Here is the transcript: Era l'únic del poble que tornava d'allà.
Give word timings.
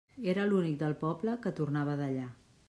Era 0.31 0.45
l'únic 0.53 0.79
del 0.79 0.95
poble 1.03 1.37
que 1.45 1.53
tornava 1.61 1.99
d'allà. 2.01 2.27